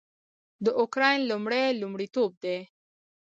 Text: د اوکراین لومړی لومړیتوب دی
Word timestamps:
د 0.65 0.67
اوکراین 0.81 1.21
لومړی 1.31 1.65
لومړیتوب 1.81 2.29
دی 2.43 2.57